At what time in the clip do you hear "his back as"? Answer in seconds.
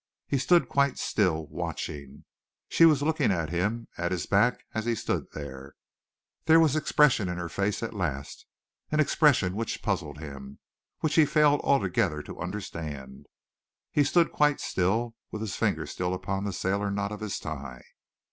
4.11-4.85